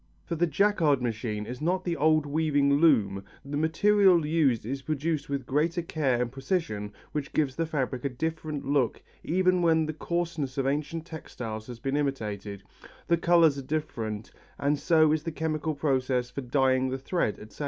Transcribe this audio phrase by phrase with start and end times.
[0.25, 5.29] For the Jaquard machine is not the old weaving loom, the material used is produced
[5.29, 9.93] with greater care and precision which gives the fabric a different look even when the
[9.93, 12.63] coarseness of ancient textiles has been imitated,
[13.09, 17.57] the colours are different and so is the chemical process for dyeing the thread, etc.